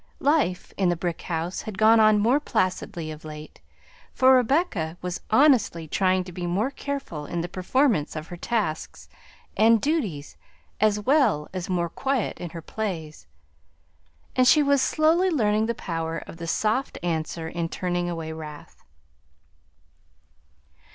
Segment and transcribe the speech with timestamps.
[0.19, 3.61] Life in the brick house had gone on more placidly of late,
[4.15, 9.07] for Rebecca was honestly trying to be more careful in the performance of her tasks
[9.55, 10.37] and duties
[10.79, 13.27] as well as more quiet in her plays,
[14.35, 18.83] and she was slowly learning the power of the soft answer in turning away wrath.